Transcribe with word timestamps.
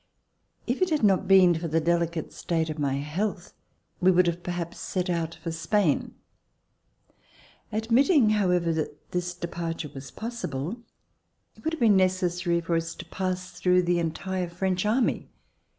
If 0.65 0.81
it 0.81 0.89
had 0.89 1.03
not 1.03 1.27
been 1.27 1.53
for 1.53 1.67
the 1.67 1.79
delicate 1.79 2.33
state 2.33 2.71
of 2.71 2.79
my 2.79 2.95
health, 2.95 3.53
we 3.99 4.09
would 4.09 4.25
have 4.25 4.41
perhaps 4.41 4.79
set 4.79 5.11
out 5.11 5.35
for 5.43 5.51
Spain. 5.51 6.15
Admitting, 7.71 8.31
however, 8.31 8.73
that 8.73 9.11
this 9.11 9.35
departure 9.35 9.91
was 9.93 10.09
possible 10.09 10.77
it 11.55 11.63
would 11.63 11.73
have 11.73 11.79
been 11.79 11.97
necessary 11.97 12.61
for 12.61 12.75
us 12.75 12.95
to 12.95 13.05
pass 13.05 13.51
through 13.51 13.83
the 13.83 13.99
entire 13.99 14.49
French 14.49 14.87
army. 14.87 15.29